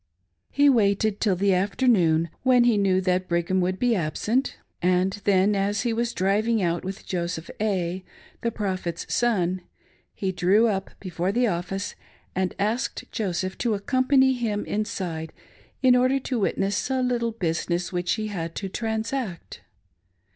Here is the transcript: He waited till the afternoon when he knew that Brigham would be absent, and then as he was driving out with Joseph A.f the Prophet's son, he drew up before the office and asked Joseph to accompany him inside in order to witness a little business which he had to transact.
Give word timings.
He 0.49 0.67
waited 0.67 1.19
till 1.19 1.35
the 1.35 1.53
afternoon 1.53 2.31
when 2.41 2.63
he 2.63 2.75
knew 2.75 3.01
that 3.01 3.27
Brigham 3.27 3.61
would 3.61 3.77
be 3.77 3.93
absent, 3.95 4.57
and 4.81 5.13
then 5.25 5.53
as 5.55 5.81
he 5.81 5.93
was 5.93 6.11
driving 6.15 6.59
out 6.59 6.83
with 6.83 7.05
Joseph 7.05 7.51
A.f 7.59 8.01
the 8.41 8.49
Prophet's 8.49 9.05
son, 9.13 9.61
he 10.15 10.31
drew 10.31 10.65
up 10.67 10.89
before 10.99 11.31
the 11.31 11.45
office 11.45 11.93
and 12.35 12.55
asked 12.57 13.11
Joseph 13.11 13.59
to 13.59 13.75
accompany 13.75 14.33
him 14.33 14.65
inside 14.65 15.31
in 15.83 15.95
order 15.95 16.17
to 16.21 16.39
witness 16.39 16.89
a 16.89 17.03
little 17.03 17.33
business 17.33 17.93
which 17.93 18.13
he 18.13 18.25
had 18.29 18.55
to 18.55 18.69
transact. 18.69 19.61